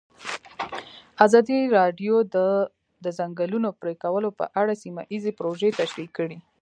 ازادي 1.25 1.59
راډیو 1.77 2.15
د 2.35 2.37
د 3.03 3.05
ځنګلونو 3.17 3.69
پرېکول 3.81 4.23
په 4.39 4.45
اړه 4.59 4.73
سیمه 4.83 5.03
ییزې 5.13 5.31
پروژې 5.39 5.69
تشریح 5.79 6.09
کړې. 6.17 6.37